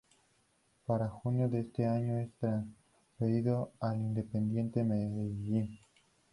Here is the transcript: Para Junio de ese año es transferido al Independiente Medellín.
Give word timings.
Para 0.87 1.07
Junio 1.09 1.47
de 1.47 1.59
ese 1.59 1.85
año 1.85 2.17
es 2.17 2.31
transferido 2.39 3.71
al 3.79 3.97
Independiente 3.97 4.83
Medellín. 4.83 5.77